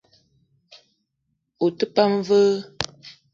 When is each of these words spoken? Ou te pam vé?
Ou 1.63 1.69
te 1.77 1.85
pam 1.95 2.13
vé? 2.27 2.41